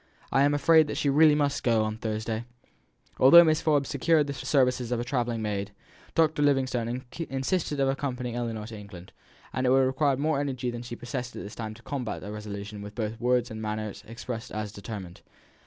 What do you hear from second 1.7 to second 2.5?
on Thursday."